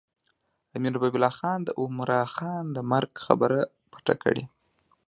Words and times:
امیر 0.75 0.93
حبیب 0.97 1.15
الله 1.17 1.33
خان 1.39 1.59
د 1.63 1.69
عمرا 1.81 2.21
خان 2.35 2.63
د 2.75 2.77
مرګ 2.91 3.11
خبره 3.25 3.59
پټه 3.91 4.15
کړې. 4.23 4.43